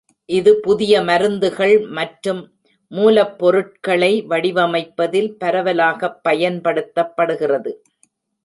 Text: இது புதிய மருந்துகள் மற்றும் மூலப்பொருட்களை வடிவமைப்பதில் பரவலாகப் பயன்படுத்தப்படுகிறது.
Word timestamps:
இது 0.29 0.59
புதிய 0.59 1.01
மருந்துகள் 1.01 1.75
மற்றும் 1.89 2.41
மூலப்பொருட்களை 2.91 4.11
வடிவமைப்பதில் 4.27 5.31
பரவலாகப் 5.37 6.19
பயன்படுத்தப்படுகிறது. 6.23 7.73